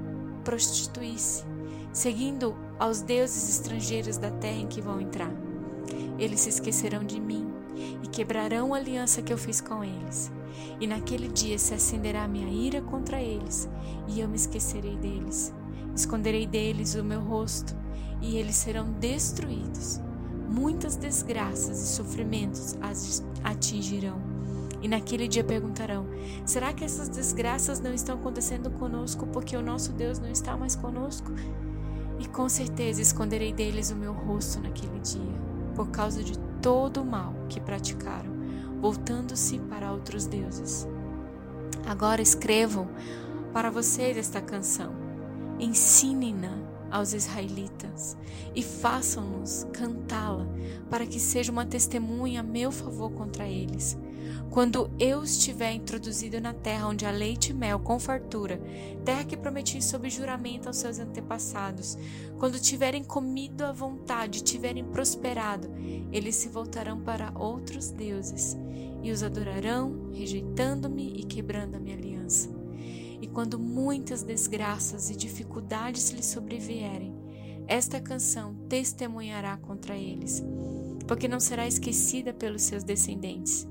prostituir-se, 0.43 1.43
seguindo 1.91 2.55
aos 2.79 3.01
deuses 3.01 3.50
estrangeiros 3.50 4.17
da 4.17 4.31
terra 4.31 4.57
em 4.57 4.67
que 4.67 4.81
vão 4.81 5.00
entrar. 5.00 5.31
Eles 6.17 6.41
se 6.41 6.50
esquecerão 6.50 7.03
de 7.03 7.19
mim 7.19 7.48
e 8.03 8.07
quebrarão 8.07 8.74
a 8.74 8.77
aliança 8.77 9.22
que 9.22 9.31
eu 9.31 9.38
fiz 9.38 9.62
com 9.62 9.84
eles. 9.84 10.31
E 10.79 10.88
naquele 10.88 11.27
dia 11.27 11.57
se 11.60 11.74
acenderá 11.74 12.24
a 12.24 12.27
minha 12.27 12.50
ira 12.50 12.81
contra 12.81 13.22
eles, 13.22 13.69
e 14.07 14.19
eu 14.19 14.27
me 14.27 14.36
esquecerei 14.36 14.98
deles. 14.98 15.53
Esconderei 15.96 16.48
deles 16.48 16.96
o 16.96 17.03
meu 17.03 17.22
rosto, 17.22 17.75
e 18.22 18.38
eles 18.38 18.55
serão 18.55 18.91
destruídos. 18.93 20.00
Muitas 20.50 20.96
desgraças 20.96 21.79
e 21.79 21.88
sofrimentos 21.88 22.75
as 22.81 23.24
atingirão. 23.43 24.26
E 24.81 24.88
naquele 24.88 25.27
dia 25.27 25.43
perguntarão: 25.43 26.05
será 26.46 26.74
que 26.74 26.84
essas 26.84 27.10
desgraças 27.10 27.79
não 27.79 27.93
estão 27.93 28.15
acontecendo 28.15 28.69
conosco 28.72 29.27
porque 29.27 29.55
o 29.55 29.62
nosso 29.62 29.91
Deus 29.91 30.19
não 30.19 30.29
está 30.29 30.55
mais 30.55 30.75
conosco? 30.75 31.31
E 32.19 32.27
com 32.27 32.50
certeza 32.50 33.01
esconderei 33.01 33.53
deles 33.53 33.91
o 33.91 33.96
meu 33.96 34.13
rosto 34.13 34.60
naquele 34.60 35.00
dia, 35.00 35.36
por 35.75 35.89
causa 35.89 36.24
de 36.24 36.38
todo 36.62 37.01
o 37.01 37.05
mal 37.05 37.34
que 37.48 37.60
praticaram, 37.60 38.31
voltando-se 38.81 39.60
para 39.60 39.91
outros 39.91 40.25
deuses. 40.25 40.88
Agora 41.86 42.22
escrevam 42.22 42.88
para 43.53 43.69
vocês 43.69 44.17
esta 44.17 44.41
canção, 44.41 44.93
ensinem-na 45.60 46.76
aos 46.91 47.13
israelitas 47.13 48.17
e 48.56 48.62
façam-nos 48.63 49.65
cantá-la, 49.74 50.48
para 50.89 51.06
que 51.06 51.20
seja 51.20 51.51
uma 51.51 51.65
testemunha 51.65 52.41
a 52.41 52.44
meu 52.44 52.72
favor 52.72 53.12
contra 53.12 53.48
eles 53.48 53.98
quando 54.50 54.89
eu 55.00 55.24
estiver 55.24 55.74
introduzido 55.74 56.39
na 56.39 56.53
terra 56.53 56.88
onde 56.88 57.06
há 57.06 57.12
leite 57.12 57.51
e 57.51 57.53
mel 57.53 57.79
com 57.79 58.00
fartura, 58.00 58.60
terra 59.03 59.24
que 59.24 59.38
prometi 59.38 59.82
sob 59.84 60.10
juramento 60.10 60.67
aos 60.67 60.77
seus 60.77 61.00
antepassados, 61.00 61.98
quando 62.39 62.60
tiverem 62.60 63.03
comido 63.03 63.63
à 63.63 63.72
vontade, 63.72 64.44
tiverem 64.44 64.86
prosperado, 64.86 65.70
eles 66.12 66.36
se 66.36 66.50
voltarão 66.50 67.00
para 67.00 67.32
outros 67.36 67.91
deuses 67.91 68.58
e 69.03 69.12
os 69.12 69.22
adorarão, 69.22 70.10
rejeitando-me 70.12 71.13
e 71.15 71.24
quebrando 71.24 71.75
a 71.75 71.79
minha 71.79 71.96
aliança. 71.96 72.57
E 73.21 73.27
quando 73.27 73.57
muitas 73.57 74.24
desgraças 74.24 75.09
e 75.09 75.15
dificuldades 75.15 76.12
lhes 76.12 76.27
sobrevierem, 76.27 77.13
esta 77.67 78.00
canção 78.00 78.55
testemunhará 78.69 79.57
contra 79.57 79.97
eles, 79.97 80.43
porque 81.07 81.27
não 81.27 81.39
será 81.39 81.67
esquecida 81.67 82.33
pelos 82.33 82.62
seus 82.63 82.83
descendentes 82.83 83.67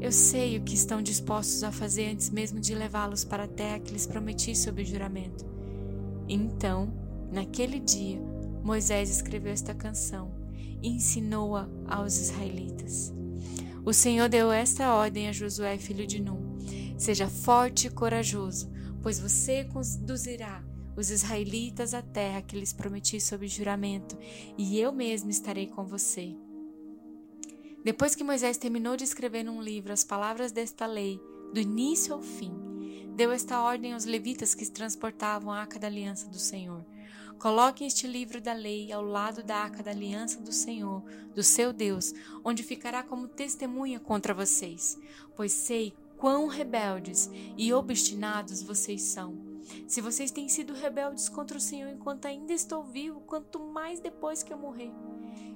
eu 0.00 0.10
sei 0.10 0.56
o 0.56 0.62
que 0.62 0.74
estão 0.74 1.02
dispostos 1.02 1.62
a 1.62 1.70
fazer 1.70 2.06
antes 2.06 2.30
mesmo 2.30 2.58
de 2.58 2.74
levá-los 2.74 3.22
para 3.22 3.44
a 3.44 3.48
terra 3.48 3.80
que 3.80 3.92
lhes 3.92 4.06
prometi 4.06 4.56
sob 4.56 4.80
o 4.80 4.84
juramento. 4.84 5.44
Então, 6.26 6.90
naquele 7.30 7.78
dia, 7.78 8.18
Moisés 8.64 9.10
escreveu 9.10 9.52
esta 9.52 9.74
canção 9.74 10.32
e 10.82 10.88
ensinou-a 10.88 11.68
aos 11.86 12.18
israelitas. 12.18 13.12
O 13.84 13.92
Senhor 13.92 14.30
deu 14.30 14.50
esta 14.50 14.94
ordem 14.94 15.28
a 15.28 15.32
Josué, 15.32 15.76
filho 15.76 16.06
de 16.06 16.18
Num: 16.22 16.49
Seja 17.00 17.28
forte 17.28 17.86
e 17.86 17.90
corajoso, 17.90 18.70
pois 19.02 19.18
você 19.18 19.64
conduzirá 19.64 20.62
os 20.94 21.10
israelitas 21.10 21.94
à 21.94 22.02
terra 22.02 22.42
que 22.42 22.54
lhes 22.54 22.74
prometi 22.74 23.18
sob 23.18 23.48
juramento, 23.48 24.18
e 24.58 24.78
eu 24.78 24.92
mesmo 24.92 25.30
estarei 25.30 25.66
com 25.66 25.82
você. 25.82 26.36
Depois 27.82 28.14
que 28.14 28.22
Moisés 28.22 28.58
terminou 28.58 28.98
de 28.98 29.04
escrever 29.04 29.42
num 29.42 29.62
livro 29.62 29.94
as 29.94 30.04
palavras 30.04 30.52
desta 30.52 30.84
lei, 30.84 31.18
do 31.54 31.58
início 31.58 32.12
ao 32.12 32.20
fim, 32.20 32.52
deu 33.16 33.32
esta 33.32 33.62
ordem 33.62 33.94
aos 33.94 34.04
levitas 34.04 34.54
que 34.54 34.70
transportavam 34.70 35.50
a 35.50 35.58
arca 35.58 35.78
da 35.78 35.86
aliança 35.86 36.28
do 36.28 36.38
Senhor. 36.38 36.84
Coloquem 37.38 37.86
este 37.86 38.06
livro 38.06 38.42
da 38.42 38.52
lei 38.52 38.92
ao 38.92 39.02
lado 39.02 39.42
da 39.42 39.56
arca 39.56 39.82
da 39.82 39.90
aliança 39.90 40.38
do 40.38 40.52
Senhor, 40.52 41.02
do 41.34 41.42
seu 41.42 41.72
Deus, 41.72 42.12
onde 42.44 42.62
ficará 42.62 43.02
como 43.02 43.26
testemunha 43.26 43.98
contra 43.98 44.34
vocês, 44.34 44.98
pois 45.34 45.52
sei 45.52 45.94
quão 46.20 46.48
rebeldes 46.48 47.30
e 47.56 47.72
obstinados 47.72 48.62
vocês 48.62 49.00
são. 49.00 49.38
Se 49.88 50.02
vocês 50.02 50.30
têm 50.30 50.50
sido 50.50 50.74
rebeldes 50.74 51.30
contra 51.30 51.56
o 51.56 51.60
Senhor 51.60 51.88
enquanto 51.88 52.26
ainda 52.26 52.52
estou 52.52 52.84
vivo, 52.84 53.22
quanto 53.22 53.58
mais 53.58 54.00
depois 54.00 54.42
que 54.42 54.52
eu 54.52 54.58
morrer. 54.58 54.92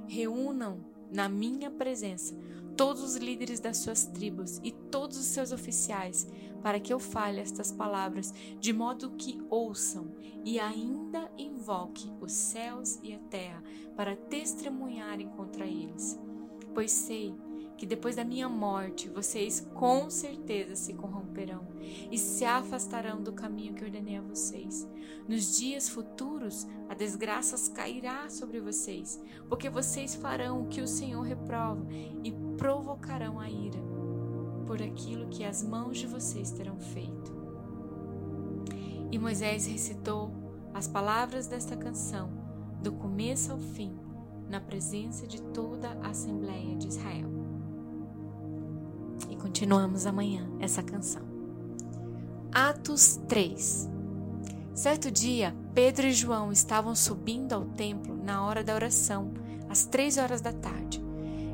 Reúnam 0.06 0.82
na 1.12 1.28
minha 1.28 1.70
presença 1.70 2.34
todos 2.74 3.02
os 3.02 3.16
líderes 3.16 3.60
das 3.60 3.76
suas 3.76 4.06
tribos 4.06 4.58
e 4.64 4.72
todos 4.72 5.18
os 5.18 5.26
seus 5.26 5.52
oficiais, 5.52 6.26
para 6.62 6.80
que 6.80 6.92
eu 6.92 6.98
fale 6.98 7.40
estas 7.40 7.70
palavras, 7.70 8.32
de 8.58 8.72
modo 8.72 9.10
que 9.18 9.42
ouçam 9.50 10.14
e 10.46 10.58
ainda 10.58 11.30
invoque 11.36 12.10
os 12.22 12.32
céus 12.32 12.98
e 13.02 13.12
a 13.12 13.18
terra 13.18 13.62
para 13.94 14.16
testemunharem 14.16 15.28
contra 15.28 15.66
eles. 15.66 16.18
Pois 16.72 16.90
sei 16.90 17.34
que 17.76 17.86
depois 17.86 18.16
da 18.16 18.24
minha 18.24 18.48
morte 18.48 19.08
vocês 19.08 19.66
com 19.74 20.08
certeza 20.08 20.76
se 20.76 20.94
corromperão 20.94 21.66
e 22.10 22.18
se 22.18 22.44
afastarão 22.44 23.22
do 23.22 23.32
caminho 23.32 23.74
que 23.74 23.84
ordenei 23.84 24.16
a 24.16 24.22
vocês. 24.22 24.88
Nos 25.28 25.56
dias 25.56 25.88
futuros, 25.88 26.66
a 26.88 26.94
desgraça 26.94 27.72
cairá 27.72 28.28
sobre 28.28 28.60
vocês, 28.60 29.20
porque 29.48 29.68
vocês 29.68 30.14
farão 30.14 30.62
o 30.62 30.68
que 30.68 30.80
o 30.80 30.88
Senhor 30.88 31.22
reprova 31.22 31.86
e 32.22 32.32
provocarão 32.56 33.40
a 33.40 33.50
ira 33.50 33.82
por 34.66 34.80
aquilo 34.80 35.28
que 35.28 35.44
as 35.44 35.62
mãos 35.62 35.98
de 35.98 36.06
vocês 36.06 36.50
terão 36.50 36.78
feito. 36.78 37.34
E 39.10 39.18
Moisés 39.18 39.66
recitou 39.66 40.32
as 40.72 40.88
palavras 40.88 41.46
desta 41.46 41.76
canção, 41.76 42.30
do 42.82 42.92
começo 42.92 43.52
ao 43.52 43.58
fim, 43.58 43.96
na 44.48 44.60
presença 44.60 45.26
de 45.26 45.40
toda 45.40 45.90
a 46.02 46.08
Assembleia 46.08 46.76
de 46.76 46.88
Israel. 46.88 47.33
Continuamos 49.54 50.04
amanhã 50.04 50.50
essa 50.58 50.82
canção. 50.82 51.22
Atos 52.52 53.20
3 53.28 53.88
Certo 54.74 55.12
dia, 55.12 55.54
Pedro 55.72 56.08
e 56.08 56.12
João 56.12 56.50
estavam 56.50 56.92
subindo 56.96 57.52
ao 57.52 57.64
templo 57.64 58.16
na 58.16 58.44
hora 58.44 58.64
da 58.64 58.74
oração, 58.74 59.32
às 59.68 59.86
três 59.86 60.18
horas 60.18 60.40
da 60.40 60.52
tarde. 60.52 61.00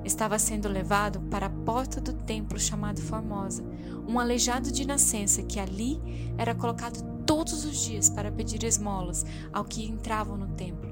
Estava 0.03 0.39
sendo 0.39 0.67
levado 0.67 1.21
para 1.31 1.45
a 1.45 1.51
porta 1.51 2.01
do 2.01 2.15
templo 2.15 2.59
chamado 2.59 3.03
Formosa, 3.03 3.63
um 4.09 4.19
aleijado 4.19 4.73
de 4.73 4.87
nascença 4.87 5.43
que 5.43 5.61
ali 5.61 6.01
era 6.39 6.55
colocado 6.55 7.05
todos 7.27 7.67
os 7.67 7.77
dias 7.85 8.09
para 8.09 8.33
pedir 8.33 8.65
esmolas 8.65 9.27
ao 9.53 9.63
que 9.63 9.85
entravam 9.85 10.39
no 10.39 10.49
templo. 10.55 10.89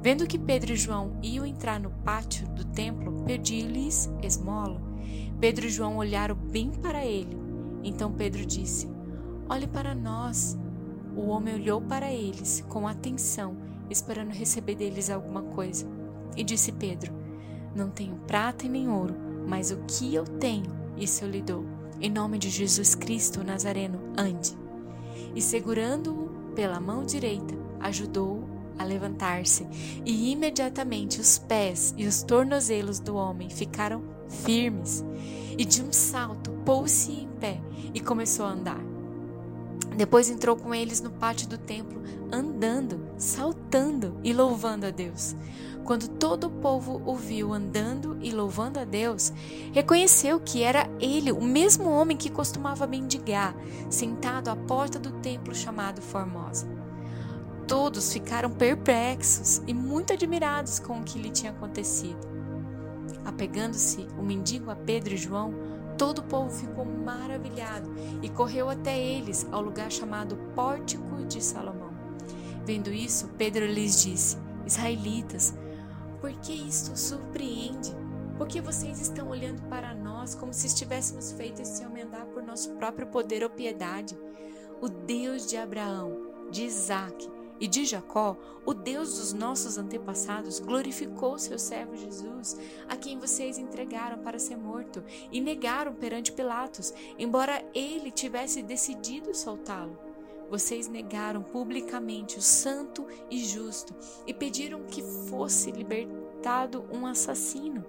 Vendo 0.00 0.24
que 0.24 0.38
Pedro 0.38 0.72
e 0.72 0.76
João 0.76 1.18
iam 1.20 1.44
entrar 1.44 1.80
no 1.80 1.90
pátio 1.90 2.46
do 2.50 2.64
templo, 2.64 3.24
pedi-lhes 3.24 4.08
esmola. 4.22 4.93
Pedro 5.40 5.66
e 5.66 5.70
João 5.70 5.96
olharam 5.96 6.34
bem 6.34 6.70
para 6.70 7.04
ele. 7.04 7.36
Então 7.82 8.12
Pedro 8.12 8.44
disse: 8.44 8.88
Olhe 9.48 9.66
para 9.66 9.94
nós. 9.94 10.58
O 11.16 11.28
homem 11.28 11.54
olhou 11.54 11.80
para 11.80 12.12
eles 12.12 12.64
com 12.68 12.88
atenção, 12.88 13.56
esperando 13.88 14.32
receber 14.32 14.74
deles 14.74 15.10
alguma 15.10 15.42
coisa. 15.42 15.86
E 16.36 16.42
disse 16.42 16.72
Pedro: 16.72 17.12
Não 17.74 17.90
tenho 17.90 18.16
prata 18.26 18.66
e 18.66 18.68
nem 18.68 18.88
ouro, 18.88 19.14
mas 19.46 19.70
o 19.70 19.78
que 19.86 20.14
eu 20.14 20.24
tenho, 20.24 20.70
isso 20.96 21.24
eu 21.24 21.30
lhe 21.30 21.42
dou. 21.42 21.64
Em 22.00 22.10
nome 22.10 22.38
de 22.38 22.50
Jesus 22.50 22.94
Cristo 22.94 23.44
Nazareno, 23.44 24.00
ande. 24.16 24.56
E 25.34 25.40
segurando-o 25.40 26.52
pela 26.54 26.80
mão 26.80 27.04
direita, 27.04 27.54
ajudou-o 27.80 28.54
a 28.78 28.84
levantar-se, 28.84 29.66
e 30.04 30.32
imediatamente 30.32 31.20
os 31.20 31.38
pés 31.38 31.94
e 31.96 32.06
os 32.06 32.22
tornozelos 32.22 32.98
do 32.98 33.14
homem 33.14 33.48
ficaram 33.48 34.02
firmes, 34.28 35.04
e 35.56 35.64
de 35.64 35.82
um 35.82 35.92
salto 35.92 36.50
pôs-se 36.64 37.12
em 37.12 37.28
pé 37.40 37.60
e 37.92 38.00
começou 38.00 38.46
a 38.46 38.50
andar. 38.50 38.80
Depois 39.96 40.28
entrou 40.28 40.56
com 40.56 40.74
eles 40.74 41.00
no 41.00 41.10
pátio 41.10 41.48
do 41.48 41.56
templo, 41.56 42.02
andando, 42.32 43.00
saltando 43.16 44.18
e 44.24 44.32
louvando 44.32 44.86
a 44.86 44.90
Deus. 44.90 45.36
Quando 45.84 46.08
todo 46.08 46.48
o 46.48 46.50
povo 46.50 47.00
o 47.04 47.14
viu 47.14 47.52
andando 47.52 48.18
e 48.20 48.32
louvando 48.32 48.80
a 48.80 48.84
Deus, 48.84 49.32
reconheceu 49.72 50.40
que 50.40 50.62
era 50.62 50.88
ele, 50.98 51.30
o 51.30 51.42
mesmo 51.42 51.90
homem 51.90 52.16
que 52.16 52.30
costumava 52.30 52.86
mendigar, 52.86 53.54
sentado 53.88 54.48
à 54.48 54.56
porta 54.56 54.98
do 54.98 55.12
templo 55.12 55.54
chamado 55.54 56.00
Formosa. 56.00 56.66
Todos 57.68 58.12
ficaram 58.12 58.50
perplexos 58.50 59.62
e 59.66 59.72
muito 59.72 60.12
admirados 60.12 60.78
com 60.78 61.00
o 61.00 61.04
que 61.04 61.18
lhe 61.18 61.30
tinha 61.30 61.52
acontecido. 61.52 62.33
Apegando-se 63.24 64.06
o 64.18 64.22
mendigo 64.22 64.70
a 64.70 64.76
Pedro 64.76 65.14
e 65.14 65.16
João, 65.16 65.54
todo 65.96 66.18
o 66.18 66.24
povo 66.24 66.50
ficou 66.50 66.84
maravilhado 66.84 67.90
e 68.22 68.28
correu 68.28 68.68
até 68.68 68.98
eles 68.98 69.46
ao 69.50 69.62
lugar 69.62 69.90
chamado 69.90 70.36
Pórtico 70.54 71.24
de 71.24 71.42
Salomão. 71.42 71.92
Vendo 72.64 72.92
isso, 72.92 73.28
Pedro 73.38 73.66
lhes 73.66 74.02
disse: 74.02 74.36
Israelitas, 74.66 75.54
por 76.20 76.32
que 76.32 76.52
isto 76.52 76.96
surpreende? 76.98 77.94
Porque 78.36 78.60
vocês 78.60 79.00
estão 79.00 79.28
olhando 79.28 79.62
para 79.68 79.94
nós 79.94 80.34
como 80.34 80.52
se 80.52 80.66
estivéssemos 80.66 81.32
feito 81.32 81.62
esse 81.62 81.84
homem 81.84 82.02
andar 82.02 82.26
por 82.26 82.42
nosso 82.42 82.70
próprio 82.72 83.06
poder 83.06 83.42
ou 83.42 83.50
piedade? 83.50 84.18
O 84.80 84.88
Deus 84.88 85.46
de 85.46 85.56
Abraão, 85.56 86.16
de 86.50 86.64
Isaac 86.64 87.30
e 87.60 87.66
de 87.66 87.84
Jacó, 87.84 88.36
o 88.66 88.74
Deus 88.74 89.18
dos 89.18 89.32
nossos 89.32 89.78
antepassados 89.78 90.58
glorificou 90.58 91.38
seu 91.38 91.58
servo 91.58 91.96
Jesus, 91.96 92.56
a 92.88 92.96
quem 92.96 93.18
vocês 93.18 93.58
entregaram 93.58 94.18
para 94.18 94.38
ser 94.38 94.56
morto 94.56 95.04
e 95.30 95.40
negaram 95.40 95.94
perante 95.94 96.32
Pilatos, 96.32 96.92
embora 97.18 97.64
ele 97.74 98.10
tivesse 98.10 98.62
decidido 98.62 99.34
soltá-lo. 99.34 99.98
Vocês 100.50 100.88
negaram 100.88 101.42
publicamente 101.42 102.38
o 102.38 102.42
santo 102.42 103.06
e 103.30 103.44
justo 103.44 103.94
e 104.26 104.34
pediram 104.34 104.84
que 104.84 105.02
fosse 105.02 105.70
libertado 105.70 106.84
um 106.92 107.06
assassino. 107.06 107.84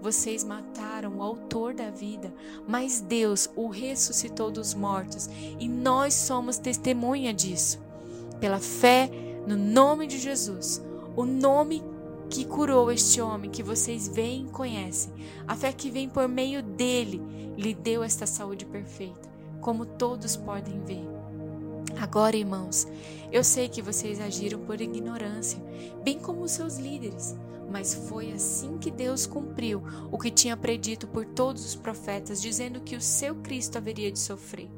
Vocês 0.00 0.42
mataram 0.44 1.18
o 1.18 1.22
autor 1.22 1.72
da 1.72 1.90
vida, 1.90 2.34
mas 2.66 3.00
Deus 3.00 3.48
o 3.54 3.68
ressuscitou 3.68 4.50
dos 4.50 4.74
mortos 4.74 5.28
e 5.58 5.68
nós 5.68 6.14
somos 6.14 6.58
testemunha 6.58 7.32
disso 7.32 7.83
pela 8.44 8.60
fé 8.60 9.08
no 9.46 9.56
nome 9.56 10.06
de 10.06 10.18
Jesus, 10.18 10.84
o 11.16 11.24
nome 11.24 11.82
que 12.28 12.44
curou 12.44 12.92
este 12.92 13.18
homem 13.18 13.50
que 13.50 13.62
vocês 13.62 14.06
veem 14.06 14.44
e 14.44 14.50
conhecem, 14.50 15.14
a 15.48 15.56
fé 15.56 15.72
que 15.72 15.90
vem 15.90 16.10
por 16.10 16.28
meio 16.28 16.62
dele, 16.62 17.22
lhe 17.56 17.72
deu 17.72 18.02
esta 18.02 18.26
saúde 18.26 18.66
perfeita, 18.66 19.30
como 19.62 19.86
todos 19.86 20.36
podem 20.36 20.78
ver. 20.80 21.08
Agora, 21.98 22.36
irmãos, 22.36 22.86
eu 23.32 23.42
sei 23.42 23.66
que 23.66 23.80
vocês 23.80 24.20
agiram 24.20 24.58
por 24.58 24.78
ignorância, 24.78 25.58
bem 26.04 26.18
como 26.18 26.42
os 26.42 26.50
seus 26.50 26.76
líderes, 26.76 27.34
mas 27.72 27.94
foi 27.94 28.30
assim 28.30 28.76
que 28.76 28.90
Deus 28.90 29.24
cumpriu 29.26 29.82
o 30.12 30.18
que 30.18 30.30
tinha 30.30 30.54
predito 30.54 31.06
por 31.06 31.24
todos 31.24 31.64
os 31.64 31.74
profetas, 31.74 32.42
dizendo 32.42 32.82
que 32.82 32.94
o 32.94 33.00
seu 33.00 33.36
Cristo 33.36 33.78
haveria 33.78 34.12
de 34.12 34.18
sofrer. 34.18 34.68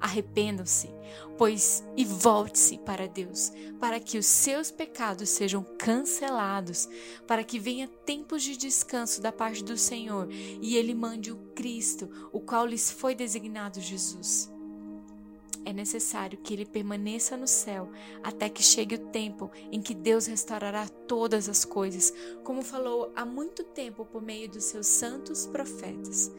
Arrependam-se, 0.00 0.90
pois 1.38 1.84
e 1.96 2.04
volte-se 2.04 2.78
para 2.78 3.08
Deus, 3.08 3.52
para 3.80 4.00
que 4.00 4.18
os 4.18 4.26
seus 4.26 4.70
pecados 4.70 5.28
sejam 5.30 5.64
cancelados, 5.78 6.88
para 7.26 7.44
que 7.44 7.58
venha 7.58 7.88
tempos 7.88 8.42
de 8.42 8.56
descanso 8.56 9.20
da 9.20 9.32
parte 9.32 9.62
do 9.62 9.76
Senhor 9.76 10.28
e 10.30 10.76
ele 10.76 10.94
mande 10.94 11.32
o 11.32 11.36
Cristo, 11.54 12.08
o 12.32 12.40
qual 12.40 12.66
lhes 12.66 12.90
foi 12.90 13.14
designado 13.14 13.80
Jesus 13.80 14.55
é 15.66 15.72
necessário 15.72 16.38
que 16.38 16.54
ele 16.54 16.64
permaneça 16.64 17.36
no 17.36 17.48
céu 17.48 17.90
até 18.22 18.48
que 18.48 18.62
chegue 18.62 18.94
o 18.94 19.06
tempo 19.08 19.50
em 19.72 19.82
que 19.82 19.94
Deus 19.94 20.26
restaurará 20.26 20.86
todas 20.88 21.48
as 21.48 21.64
coisas, 21.64 22.14
como 22.44 22.62
falou 22.62 23.12
há 23.16 23.26
muito 23.26 23.64
tempo 23.64 24.04
por 24.04 24.22
meio 24.22 24.48
dos 24.48 24.62
seus 24.62 24.86
santos 24.86 25.44
profetas. 25.44 26.30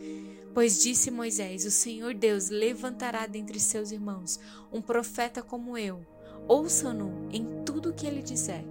Pois 0.53 0.81
disse 0.81 1.12
Moisés: 1.12 1.65
O 1.65 1.72
Senhor 1.72 2.13
Deus 2.13 2.50
levantará 2.50 3.27
dentre 3.27 3.60
seus 3.60 3.91
irmãos 3.91 4.39
um 4.72 4.81
profeta 4.81 5.43
como 5.43 5.77
eu. 5.77 6.00
Ouçam-no 6.48 7.27
em 7.29 7.65
tudo 7.65 7.89
o 7.89 7.93
que 7.93 8.07
ele 8.07 8.22
disser. 8.22 8.63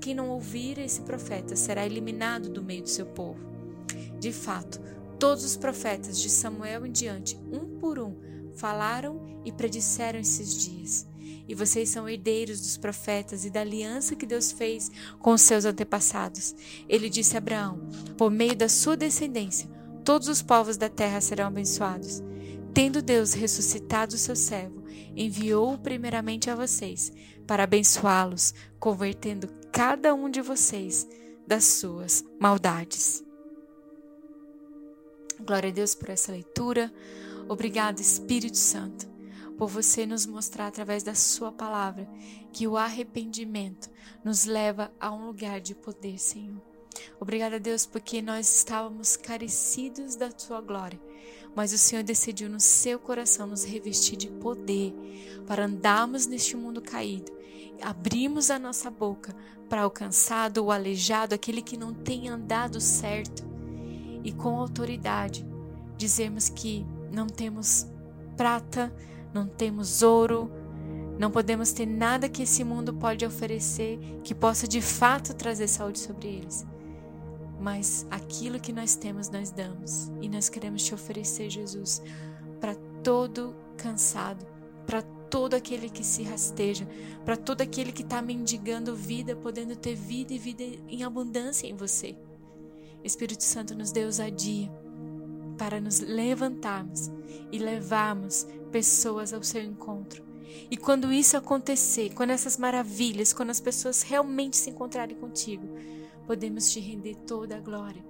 Quem 0.00 0.12
não 0.12 0.30
ouvir 0.30 0.78
esse 0.78 1.02
profeta 1.02 1.54
será 1.54 1.86
eliminado 1.86 2.50
do 2.50 2.64
meio 2.64 2.82
do 2.82 2.88
seu 2.88 3.06
povo. 3.06 3.38
De 4.18 4.32
fato, 4.32 4.80
todos 5.20 5.44
os 5.44 5.56
profetas 5.56 6.20
de 6.20 6.28
Samuel 6.28 6.84
em 6.84 6.90
diante, 6.90 7.38
um 7.52 7.78
por 7.78 8.00
um, 8.00 8.16
falaram 8.58 9.40
e 9.44 9.52
predisseram 9.52 10.18
esses 10.18 10.56
dias. 10.56 11.06
E 11.48 11.54
vocês 11.54 11.88
são 11.88 12.08
herdeiros 12.08 12.60
dos 12.60 12.76
profetas 12.76 13.44
e 13.44 13.50
da 13.50 13.62
aliança 13.62 14.14
que 14.14 14.26
Deus 14.26 14.52
fez 14.52 14.90
com 15.18 15.32
os 15.32 15.40
seus 15.40 15.64
antepassados. 15.64 16.54
Ele 16.86 17.08
disse 17.08 17.36
a 17.36 17.38
Abraão: 17.38 17.80
Por 18.18 18.30
meio 18.30 18.54
da 18.54 18.68
sua 18.68 18.96
descendência, 18.96 19.68
todos 20.04 20.28
os 20.28 20.42
povos 20.42 20.76
da 20.76 20.90
terra 20.90 21.20
serão 21.20 21.46
abençoados. 21.46 22.22
Tendo 22.74 23.00
Deus 23.00 23.32
ressuscitado 23.32 24.14
o 24.14 24.18
seu 24.18 24.36
servo, 24.36 24.84
enviou-o 25.16 25.78
primeiramente 25.78 26.50
a 26.50 26.54
vocês, 26.54 27.10
para 27.46 27.64
abençoá-los, 27.64 28.52
convertendo 28.78 29.48
cada 29.72 30.14
um 30.14 30.30
de 30.30 30.42
vocês 30.42 31.08
das 31.46 31.64
suas 31.64 32.22
maldades. 32.38 33.24
Glória 35.40 35.70
a 35.70 35.72
Deus 35.72 35.94
por 35.94 36.10
essa 36.10 36.30
leitura. 36.30 36.92
Obrigado, 37.48 37.98
Espírito 38.00 38.58
Santo, 38.58 39.08
por 39.56 39.70
você 39.70 40.04
nos 40.04 40.26
mostrar 40.26 40.66
através 40.66 41.02
da 41.02 41.14
Sua 41.14 41.50
palavra 41.50 42.06
que 42.52 42.68
o 42.68 42.76
arrependimento 42.76 43.88
nos 44.22 44.44
leva 44.44 44.92
a 45.00 45.10
um 45.10 45.26
lugar 45.26 45.58
de 45.58 45.74
poder, 45.74 46.18
Senhor. 46.18 46.60
Obrigada, 47.18 47.58
Deus, 47.58 47.86
porque 47.86 48.20
nós 48.20 48.54
estávamos 48.54 49.16
carecidos 49.16 50.14
da 50.14 50.30
Tua 50.30 50.60
glória, 50.60 51.00
mas 51.56 51.72
o 51.72 51.78
Senhor 51.78 52.04
decidiu 52.04 52.50
no 52.50 52.60
seu 52.60 52.98
coração 52.98 53.46
nos 53.46 53.64
revestir 53.64 54.16
de 54.16 54.28
poder 54.28 54.94
para 55.46 55.64
andarmos 55.64 56.26
neste 56.26 56.54
mundo 56.54 56.82
caído. 56.82 57.32
Abrimos 57.80 58.50
a 58.50 58.58
nossa 58.58 58.90
boca 58.90 59.34
para 59.70 59.82
alcançar 59.82 60.52
o 60.58 60.70
aleijado, 60.70 61.34
aquele 61.34 61.62
que 61.62 61.78
não 61.78 61.94
tem 61.94 62.28
andado 62.28 62.78
certo, 62.78 63.42
e 64.22 64.32
com 64.32 64.58
autoridade 64.58 65.46
dizermos 65.96 66.50
que 66.50 66.84
não 67.12 67.26
temos 67.26 67.86
prata, 68.36 68.92
não 69.32 69.46
temos 69.46 70.02
ouro, 70.02 70.50
não 71.18 71.30
podemos 71.30 71.72
ter 71.72 71.86
nada 71.86 72.28
que 72.28 72.44
esse 72.44 72.62
mundo 72.62 72.94
pode 72.94 73.26
oferecer 73.26 73.98
que 74.22 74.34
possa 74.34 74.68
de 74.68 74.80
fato 74.80 75.34
trazer 75.34 75.66
saúde 75.66 75.98
sobre 75.98 76.28
eles. 76.28 76.64
Mas 77.60 78.06
aquilo 78.08 78.60
que 78.60 78.72
nós 78.72 78.94
temos, 78.94 79.28
nós 79.28 79.50
damos. 79.50 80.12
E 80.20 80.28
nós 80.28 80.48
queremos 80.48 80.84
te 80.84 80.94
oferecer, 80.94 81.50
Jesus, 81.50 82.00
para 82.60 82.76
todo 83.02 83.52
cansado, 83.76 84.46
para 84.86 85.02
todo 85.02 85.54
aquele 85.54 85.90
que 85.90 86.04
se 86.04 86.22
rasteja, 86.22 86.88
para 87.24 87.36
todo 87.36 87.62
aquele 87.62 87.90
que 87.90 88.02
está 88.02 88.22
mendigando 88.22 88.94
vida, 88.94 89.34
podendo 89.34 89.74
ter 89.74 89.96
vida 89.96 90.32
e 90.32 90.38
vida 90.38 90.62
em 90.88 91.02
abundância 91.02 91.66
em 91.66 91.74
você. 91.74 92.16
Espírito 93.02 93.42
Santo 93.42 93.74
nos 93.74 93.90
dê 93.90 94.04
ousadia 94.04 94.70
para 95.58 95.80
nos 95.80 96.00
levantarmos 96.00 97.10
e 97.52 97.58
levarmos 97.58 98.46
pessoas 98.70 99.32
ao 99.34 99.42
seu 99.42 99.62
encontro. 99.62 100.22
E 100.70 100.76
quando 100.76 101.12
isso 101.12 101.36
acontecer, 101.36 102.14
quando 102.14 102.30
essas 102.30 102.56
maravilhas, 102.56 103.32
quando 103.32 103.50
as 103.50 103.60
pessoas 103.60 104.02
realmente 104.02 104.56
se 104.56 104.70
encontrarem 104.70 105.16
contigo, 105.16 105.68
podemos 106.26 106.70
te 106.70 106.80
render 106.80 107.16
toda 107.26 107.56
a 107.56 107.60
glória 107.60 108.04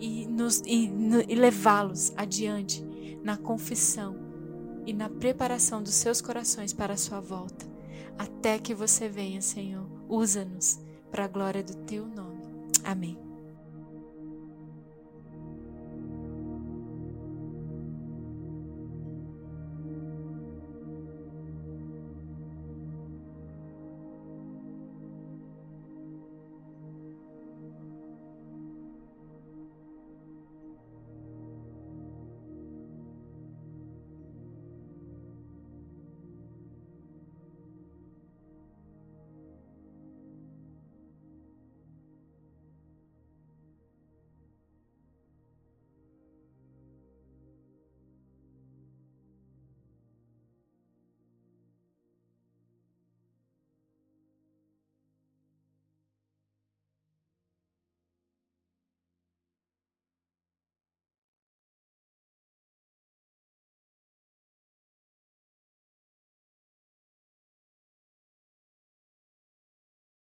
e, 0.00 0.26
e, 0.66 0.90
e 1.28 1.34
levá-los 1.34 2.12
adiante 2.16 2.84
na 3.22 3.36
confissão 3.36 4.16
e 4.86 4.92
na 4.92 5.08
preparação 5.08 5.82
dos 5.82 5.94
seus 5.94 6.20
corações 6.20 6.72
para 6.72 6.94
a 6.94 6.98
sua 6.98 7.20
volta. 7.20 7.66
Até 8.18 8.58
que 8.58 8.74
você 8.74 9.08
venha, 9.08 9.40
Senhor, 9.40 9.86
usa-nos 10.08 10.78
para 11.10 11.24
a 11.24 11.28
glória 11.28 11.62
do 11.62 11.74
teu 11.84 12.06
nome. 12.06 12.42
Amém. 12.84 13.33